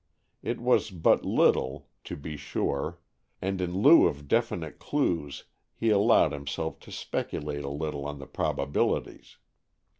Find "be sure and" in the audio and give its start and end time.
2.15-3.61